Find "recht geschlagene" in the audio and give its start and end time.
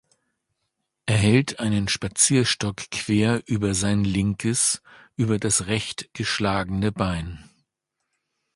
5.67-6.91